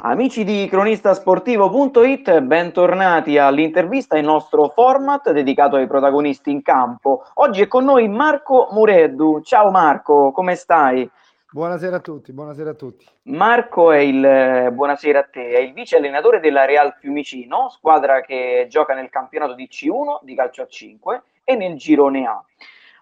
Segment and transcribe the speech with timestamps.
[0.00, 7.24] Amici di cronistasportivo.it, bentornati all'intervista, il nostro format dedicato ai protagonisti in campo.
[7.34, 9.40] Oggi è con noi Marco Mureddu.
[9.42, 11.10] Ciao Marco, come stai?
[11.50, 13.04] Buonasera a tutti, buonasera a tutti.
[13.22, 18.68] Marco è il, buonasera a te, è il vice allenatore della Real Fiumicino, squadra che
[18.70, 22.40] gioca nel campionato di C1 di calcio a 5 e nel girone A.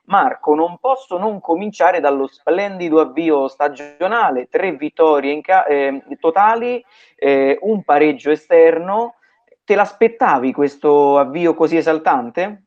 [0.06, 6.84] Marco, non posso non cominciare dallo splendido avvio stagionale, tre vittorie ca- eh, totali,
[7.16, 9.14] eh, un pareggio esterno.
[9.64, 12.66] Te l'aspettavi questo avvio così esaltante?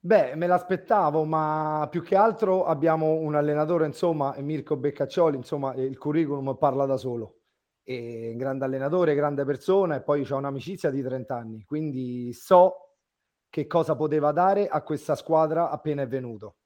[0.00, 5.98] Beh, me l'aspettavo, ma più che altro abbiamo un allenatore, insomma, Mirko Beccaccioli, insomma, il
[5.98, 7.34] curriculum parla da solo.
[7.84, 12.87] Un grande allenatore, grande persona e poi c'è un'amicizia di 30 anni, quindi so
[13.50, 16.56] che cosa poteva dare a questa squadra appena è venuto.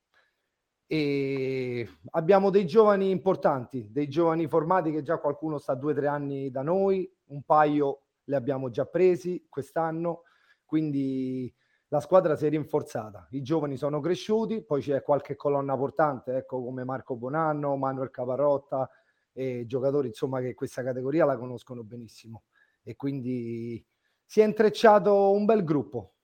[0.86, 6.06] E abbiamo dei giovani importanti, dei giovani formati che già qualcuno sta due o tre
[6.06, 10.22] anni da noi, un paio li abbiamo già presi quest'anno,
[10.64, 11.52] quindi
[11.88, 16.62] la squadra si è rinforzata, i giovani sono cresciuti, poi c'è qualche colonna portante, ecco
[16.62, 18.88] come Marco Bonanno, Manuel Caparotta,
[19.32, 22.44] e giocatori insomma che questa categoria la conoscono benissimo.
[22.82, 23.84] E quindi
[24.24, 26.14] si è intrecciato un bel gruppo,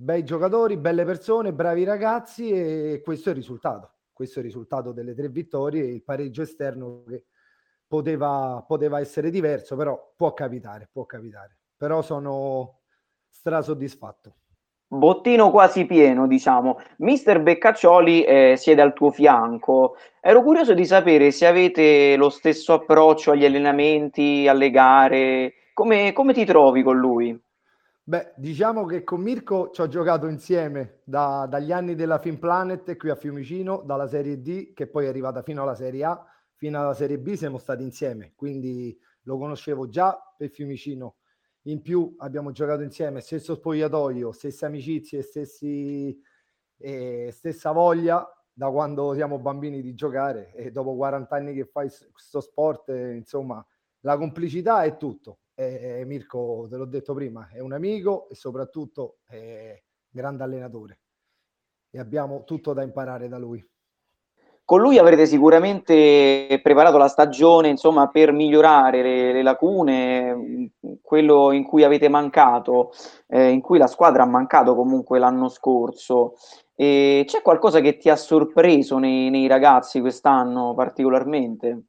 [0.00, 3.94] bei giocatori, belle persone, bravi ragazzi e questo è il risultato.
[4.12, 7.24] Questo è il risultato delle tre vittorie e il pareggio esterno che
[7.84, 11.58] poteva, poteva essere diverso, però può capitare, può capitare.
[11.76, 12.82] Però sono
[13.28, 14.36] strasoddisfatto.
[14.86, 16.78] Bottino quasi pieno, diciamo.
[16.98, 19.96] Mister Beccaccioli eh, siede al tuo fianco.
[20.20, 25.54] Ero curioso di sapere se avete lo stesso approccio agli allenamenti, alle gare.
[25.74, 27.38] Come, come ti trovi con lui?
[28.08, 32.96] Beh, diciamo che con Mirko ci ho giocato insieme da, dagli anni della Film Planet
[32.96, 36.80] qui a Fiumicino, dalla Serie D che poi è arrivata fino alla Serie A, fino
[36.80, 41.16] alla Serie B siamo stati insieme, quindi lo conoscevo già per Fiumicino.
[41.64, 46.18] In più abbiamo giocato insieme, stesso spogliatoio, stesse amicizie, stessi,
[46.78, 51.90] eh, stessa voglia da quando siamo bambini di giocare e dopo 40 anni che fai
[52.10, 53.62] questo sport, eh, insomma,
[54.00, 59.18] la complicità è tutto eh, Mirko, te l'ho detto prima, è un amico e soprattutto
[59.26, 61.00] è grande allenatore
[61.90, 63.66] e abbiamo tutto da imparare da lui.
[64.64, 71.64] Con lui avrete sicuramente preparato la stagione, insomma, per migliorare le, le lacune, quello in
[71.64, 72.92] cui avete mancato,
[73.28, 76.34] eh, in cui la squadra ha mancato comunque l'anno scorso.
[76.74, 81.84] E c'è qualcosa che ti ha sorpreso nei, nei ragazzi quest'anno particolarmente?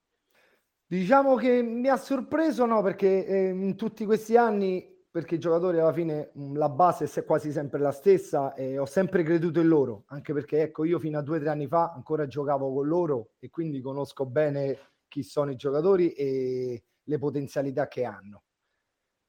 [0.91, 5.77] Diciamo che mi ha sorpreso, no, perché eh, in tutti questi anni, perché i giocatori
[5.77, 10.05] alla fine la base è quasi sempre la stessa e ho sempre creduto in loro,
[10.07, 13.33] anche perché ecco io fino a due o tre anni fa ancora giocavo con loro
[13.38, 18.45] e quindi conosco bene chi sono i giocatori e le potenzialità che hanno.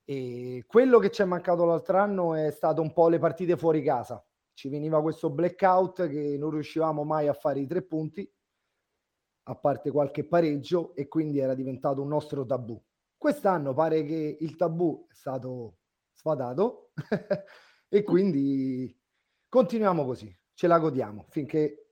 [0.06, 3.82] E quello che ci è mancato l'altro anno è stato un po' le partite fuori
[3.82, 4.24] casa.
[4.54, 8.26] Ci veniva questo blackout che non riuscivamo mai a fare i tre punti
[9.50, 12.80] a parte qualche pareggio, e quindi era diventato un nostro tabù.
[13.16, 15.78] Quest'anno pare che il tabù è stato
[16.12, 16.92] sfadato
[17.88, 18.96] e quindi
[19.48, 21.88] continuiamo così, ce la godiamo finché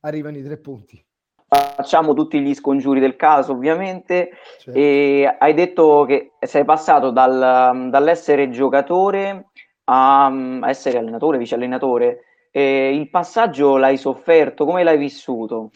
[0.00, 1.02] arrivano i tre punti.
[1.46, 4.30] Facciamo tutti gli scongiuri del caso, ovviamente.
[4.58, 4.78] Certo.
[4.78, 9.50] E hai detto che sei passato dal, dall'essere giocatore
[9.84, 12.24] a, a essere allenatore, vice allenatore.
[12.50, 15.70] E il passaggio l'hai sofferto, come l'hai vissuto?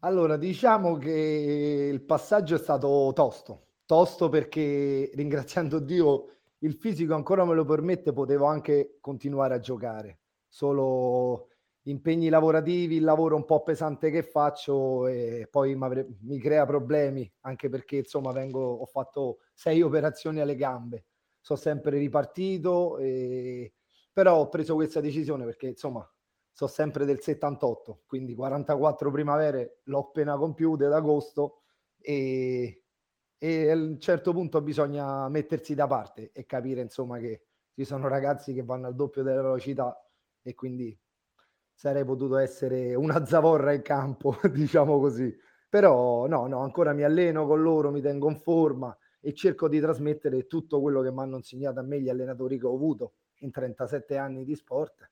[0.00, 6.26] Allora, diciamo che il passaggio è stato tosto, tosto perché ringraziando Dio
[6.58, 11.48] il fisico ancora me lo permette, potevo anche continuare a giocare, solo
[11.84, 17.68] impegni lavorativi, il lavoro un po' pesante che faccio e poi mi crea problemi, anche
[17.68, 21.06] perché insomma vengo, ho fatto sei operazioni alle gambe,
[21.40, 23.72] sono sempre ripartito, e...
[24.12, 26.06] però ho preso questa decisione perché insomma
[26.56, 31.64] so sempre del 78, quindi 44 primavere l'ho appena compiute ad agosto
[32.00, 32.84] e,
[33.36, 37.42] e, a un certo punto bisogna mettersi da parte e capire insomma che
[37.74, 40.02] ci sono ragazzi che vanno al doppio della velocità
[40.40, 40.98] e quindi
[41.74, 45.36] sarei potuto essere una zavorra in campo, diciamo così.
[45.68, 49.78] Però no, no, ancora mi alleno con loro, mi tengo in forma e cerco di
[49.78, 53.50] trasmettere tutto quello che mi hanno insegnato a me gli allenatori che ho avuto in
[53.50, 55.10] 37 anni di sport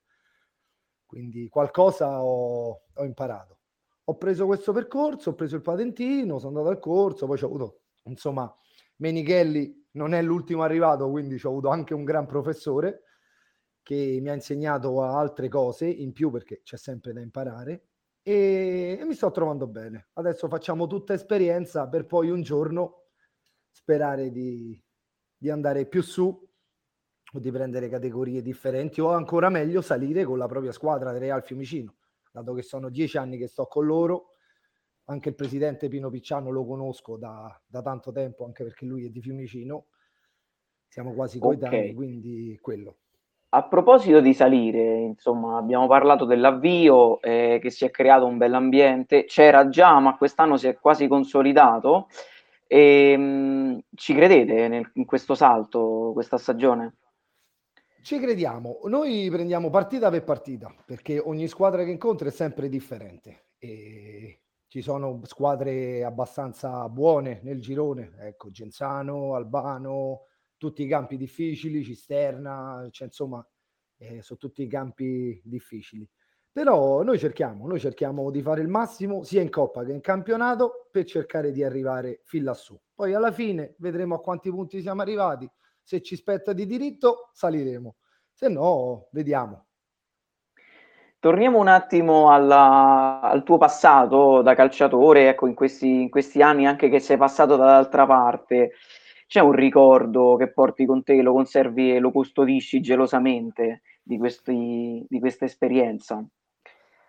[1.05, 3.59] quindi qualcosa ho, ho imparato.
[4.05, 7.81] Ho preso questo percorso, ho preso il patentino, sono andato al corso, poi ho avuto,
[8.03, 8.53] insomma,
[8.97, 13.01] Menichelli non è l'ultimo arrivato, quindi ho avuto anche un gran professore
[13.81, 17.89] che mi ha insegnato altre cose in più perché c'è sempre da imparare
[18.23, 20.07] e, e mi sto trovando bene.
[20.13, 23.03] Adesso facciamo tutta esperienza per poi un giorno
[23.69, 24.81] sperare di,
[25.37, 26.35] di andare più su
[27.35, 31.95] o di prendere categorie differenti o ancora meglio salire con la propria squadra Real Fiumicino,
[32.31, 34.29] dato che sono dieci anni che sto con loro.
[35.07, 39.09] Anche il presidente Pino Picciano lo conosco da, da tanto tempo, anche perché lui è
[39.09, 39.85] di Fiumicino.
[40.87, 41.93] Siamo quasi coetanei, okay.
[41.93, 42.97] quindi quello.
[43.49, 49.25] A proposito di salire, insomma, abbiamo parlato dell'avvio, eh, che si è creato un bell'ambiente,
[49.25, 52.07] c'era già, ma quest'anno si è quasi consolidato.
[52.65, 56.95] E, ehm, mh, ci credete nel, in questo salto, questa stagione?
[58.05, 63.53] Ci crediamo, noi prendiamo partita per partita, perché ogni squadra che incontra è sempre differente.
[63.57, 71.83] E ci sono squadre abbastanza buone nel girone, ecco, Genzano, Albano, tutti i campi difficili,
[71.83, 73.43] Cisterna, cioè insomma,
[73.97, 76.07] eh, sono tutti i campi difficili.
[76.51, 80.89] Però noi cerchiamo, noi cerchiamo di fare il massimo sia in Coppa che in campionato
[80.91, 82.79] per cercare di arrivare fin lassù.
[82.93, 85.49] Poi alla fine vedremo a quanti punti siamo arrivati.
[85.85, 87.95] Se ci spetta di diritto, saliremo.
[88.33, 89.67] Se no, vediamo.
[91.19, 96.65] Torniamo un attimo alla, al tuo passato da calciatore, ecco, in questi, in questi anni
[96.65, 98.71] anche che sei passato dall'altra parte
[99.27, 105.05] c'è un ricordo che porti con te, lo conservi e lo custodisci gelosamente di, questi,
[105.07, 106.25] di questa esperienza?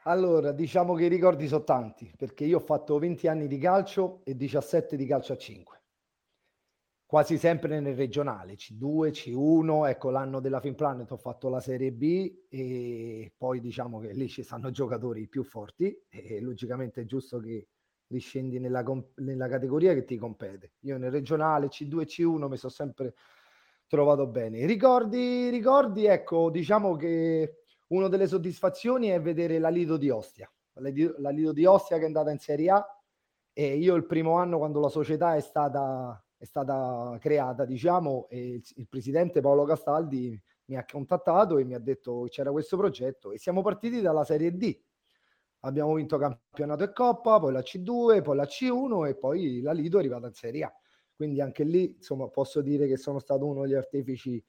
[0.05, 4.21] Allora, diciamo che i ricordi sono tanti, perché io ho fatto 20 anni di calcio
[4.25, 5.76] e 17 di calcio a 5.
[7.07, 12.47] Quasi sempre nel regionale, C2, C1, ecco l'anno della Finplanet ho fatto la Serie B
[12.49, 17.69] e poi diciamo che lì ci stanno giocatori più forti e logicamente è giusto che
[18.09, 18.83] riscendi nella,
[19.17, 20.73] nella categoria che ti compete.
[20.81, 23.15] Io nel regionale C2 e C1 mi sono sempre
[23.87, 24.67] trovato bene.
[24.67, 30.51] Ricordi, ricordi, ecco, diciamo che una delle soddisfazioni è vedere la Lido di Ostia.
[30.73, 33.01] La Lido di Ostia che è andata in Serie A
[33.53, 38.55] e io il primo anno quando la società è stata, è stata creata, diciamo, e
[38.55, 42.77] il, il presidente Paolo Castaldi mi ha contattato e mi ha detto che c'era questo
[42.77, 44.81] progetto e siamo partiti dalla Serie D
[45.67, 49.97] abbiamo vinto campionato e coppa, poi la C2, poi la C1 e poi la Lido
[49.97, 50.75] è arrivata in Serie A.
[51.15, 54.43] Quindi anche lì, insomma, posso dire che sono stato uno degli artefici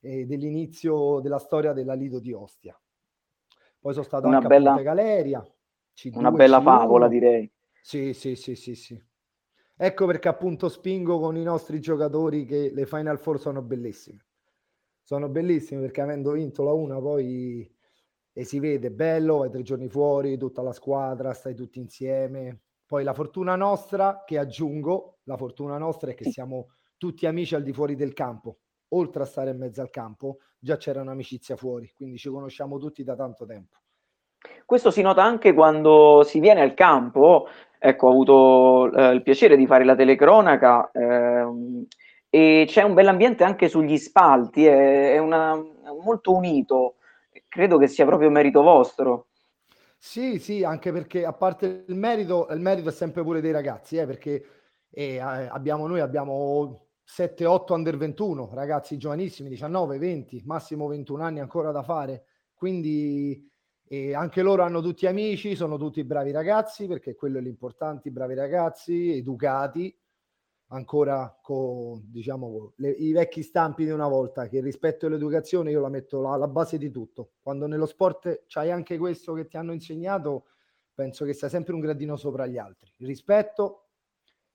[0.00, 2.78] eh, dell'inizio della storia della Lido di Ostia.
[3.78, 5.46] Poi sono stato una anche bella, a Ponte Galeria.
[5.94, 6.62] C2, una bella C1.
[6.62, 7.50] favola, direi.
[7.82, 9.02] Sì, sì, sì, sì, sì.
[9.76, 14.26] Ecco perché appunto spingo con i nostri giocatori che le Final Four sono bellissime.
[15.02, 17.70] Sono bellissime perché avendo vinto la una poi
[18.32, 22.62] e si vede bello, vai tre giorni fuori, tutta la squadra, stai tutti insieme.
[22.86, 27.62] Poi la fortuna nostra, che aggiungo, la fortuna nostra è che siamo tutti amici al
[27.62, 28.58] di fuori del campo.
[28.90, 33.02] Oltre a stare in mezzo al campo, già c'era un'amicizia fuori, quindi ci conosciamo tutti
[33.02, 33.78] da tanto tempo.
[34.64, 37.48] Questo si nota anche quando si viene al campo.
[37.78, 41.86] Ecco, ho avuto eh, il piacere di fare la telecronaca ehm,
[42.30, 45.54] e c'è un bell'ambiente anche sugli spalti, è, è una,
[46.02, 46.94] molto unito
[47.54, 49.28] credo che sia proprio merito vostro.
[49.96, 53.96] Sì, sì, anche perché a parte il merito, il merito è sempre pure dei ragazzi,
[53.96, 54.44] eh, perché
[54.90, 61.70] eh, abbiamo, noi abbiamo 7-8 under 21, ragazzi giovanissimi, 19, 20, massimo 21 anni ancora
[61.70, 62.24] da fare,
[62.54, 63.48] quindi
[63.86, 68.34] eh, anche loro hanno tutti amici, sono tutti bravi ragazzi, perché quello è l'importante, bravi
[68.34, 69.94] ragazzi, educati,
[70.68, 75.70] ancora con diciamo, le, i vecchi stampi di una volta, che il rispetto e l'educazione
[75.70, 77.32] io la metto alla base di tutto.
[77.42, 80.46] Quando nello sport c'hai anche questo che ti hanno insegnato,
[80.94, 82.92] penso che sia sempre un gradino sopra gli altri.
[82.96, 83.88] Il rispetto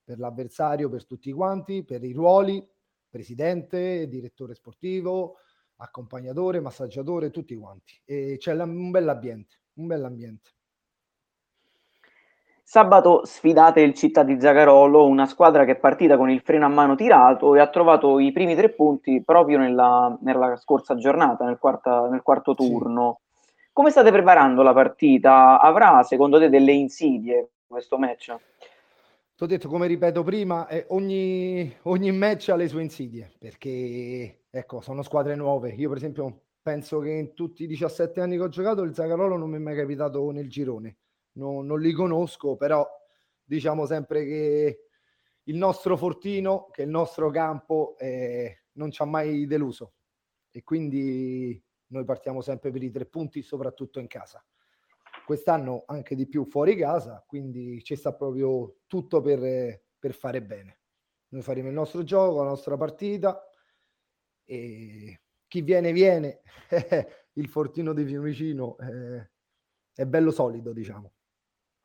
[0.04, 2.68] per l'avversario, per tutti quanti, per i ruoli,
[3.08, 5.38] presidente, direttore sportivo,
[5.80, 8.00] accompagnatore, massaggiatore, tutti quanti.
[8.06, 10.52] E c'è un bell'ambiente, un bell'ambiente.
[12.64, 16.70] Sabato sfidate il Città di Zagarolo, una squadra che è partita con il freno a
[16.70, 21.58] mano tirato e ha trovato i primi tre punti proprio nella, nella scorsa giornata, nel,
[21.58, 23.22] quarta, nel quarto turno.
[23.22, 23.52] Sì.
[23.74, 25.60] Come state preparando la partita?
[25.60, 28.36] Avrà secondo te delle insidie questo match?
[29.36, 34.39] Ti ho detto, come ripeto prima, eh, ogni, ogni match ha le sue insidie, perché
[34.50, 35.72] ecco, sono squadre nuove.
[35.72, 39.38] Io per esempio penso che in tutti i 17 anni che ho giocato il Zagarolo
[39.38, 40.98] non mi è mai capitato nel girone
[41.40, 42.88] no, non li conosco, però
[43.44, 44.84] diciamo sempre che
[45.44, 49.94] il nostro fortino, che il nostro campo, eh, non ci ha mai deluso
[50.52, 54.44] e quindi noi partiamo sempre per i tre punti, soprattutto in casa.
[55.26, 60.80] Quest'anno anche di più fuori casa, quindi ci sta proprio tutto per, per fare bene.
[61.30, 63.49] Noi faremo il nostro gioco, la nostra partita
[64.50, 66.40] e chi viene viene.
[67.34, 69.30] il fortino di Fiumicino eh,
[69.94, 71.12] è bello solido, diciamo.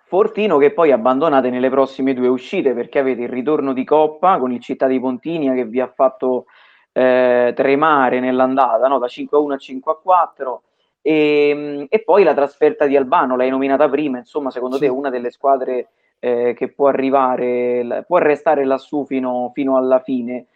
[0.07, 4.53] Fortino che poi abbandonate nelle prossime due uscite perché avete il ritorno di Coppa con
[4.53, 6.47] il Città di Pontinia che vi ha fatto
[6.93, 8.99] eh, tremare nell'andata no?
[8.99, 10.63] da 5 a 1 a 5 a 4
[11.01, 14.83] e, e, poi la trasferta di Albano, l'hai nominata prima, insomma secondo sì.
[14.83, 20.01] te è una delle squadre eh, che può arrivare, può restare lassù fino, fino alla
[20.01, 20.47] fine.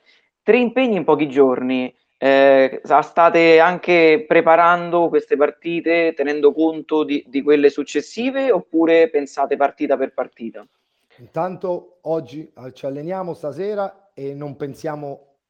[0.48, 7.42] Tre impegni in pochi giorni, eh, state anche preparando queste partite tenendo conto di, di,
[7.42, 10.66] quelle successive oppure pensate partita per partita?
[11.18, 15.40] Intanto oggi eh, ci alleniamo stasera e non pensiamo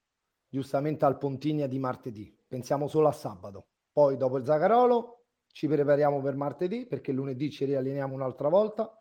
[0.48, 3.66] giustamente al Pontigna di martedì, pensiamo solo a sabato.
[3.92, 8.92] Poi dopo il Zagarolo ci prepariamo per martedì perché lunedì ci rialleniamo un'altra volta.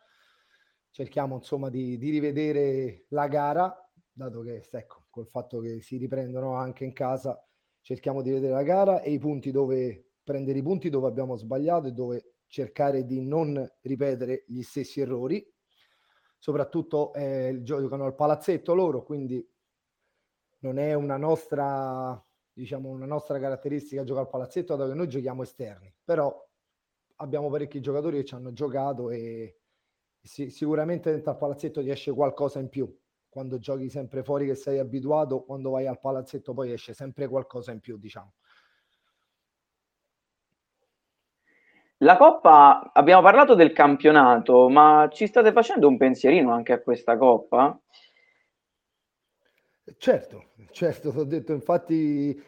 [0.92, 3.87] Cerchiamo insomma di, di rivedere la gara,
[4.18, 7.40] dato che ecco, col fatto che si riprendono anche in casa
[7.82, 11.88] cerchiamo di vedere la gara e i punti dove prendere i punti dove abbiamo sbagliato
[11.88, 15.46] e dove cercare di non ripetere gli stessi errori.
[16.40, 19.46] Soprattutto eh, giocano al palazzetto loro, quindi
[20.60, 22.22] non è una nostra,
[22.52, 26.36] diciamo, una nostra caratteristica giocare al palazzetto, dato che noi giochiamo esterni, però
[27.18, 29.60] abbiamo parecchi giocatori che ci hanno giocato e
[30.22, 32.94] sì, sicuramente dentro al palazzetto ti esce qualcosa in più
[33.30, 37.72] quando giochi sempre fuori che sei abituato, quando vai al palazzetto poi esce sempre qualcosa
[37.72, 38.34] in più, diciamo.
[42.02, 47.18] La Coppa, abbiamo parlato del campionato, ma ci state facendo un pensierino anche a questa
[47.18, 47.80] Coppa?
[49.98, 52.40] Certo, certo, ho detto, infatti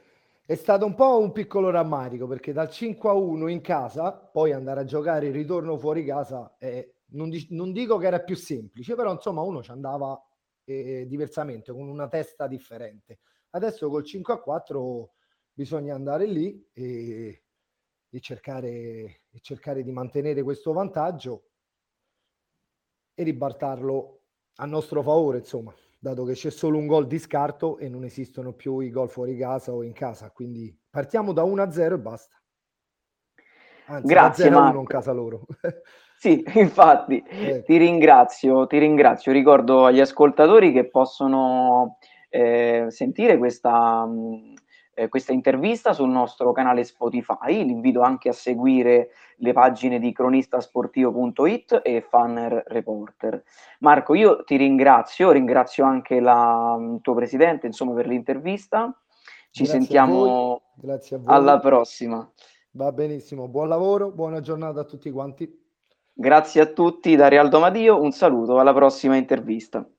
[0.45, 4.51] è stato un po' un piccolo rammarico perché dal 5 a 1 in casa, poi
[4.51, 8.93] andare a giocare il ritorno fuori casa, eh, non, non, dico che era più semplice,
[8.95, 10.19] però insomma uno ci andava
[10.69, 13.19] eh, diversamente, con una testa differente.
[13.51, 15.13] Adesso col 5 a 4
[15.51, 17.43] bisogna andare lì e,
[18.09, 18.69] e, cercare,
[19.29, 21.49] e cercare di mantenere questo vantaggio
[23.13, 24.21] e ribaltarlo
[24.55, 28.53] a nostro favore, insomma, dato che c'è solo un gol di scarto e non esistono
[28.53, 30.31] più i gol fuori casa o in casa.
[30.31, 32.35] Quindi partiamo da 1 a 0 e basta.
[33.87, 35.45] Anzi, Grazie, 0 a 1 in casa loro.
[36.19, 37.63] Sì, infatti, eh.
[37.63, 39.31] ti ringrazio, ti ringrazio.
[39.31, 41.97] Ricordo agli ascoltatori che possono
[42.27, 44.53] eh, sentire questa, mh,
[44.95, 47.63] eh, questa intervista sul nostro canale Spotify.
[47.63, 53.41] Li invito anche a seguire le pagine di cronistasportivo.it e Fanner Reporter.
[53.79, 58.93] Marco, io ti ringrazio, ringrazio anche la, il tuo presidente insomma, per l'intervista.
[59.51, 60.63] Ci Grazie sentiamo
[61.23, 62.29] alla prossima.
[62.71, 65.58] Va benissimo, buon lavoro, buona giornata a tutti quanti.
[66.21, 69.89] Grazie a tutti da Realdo Madio, un saluto, alla prossima intervista.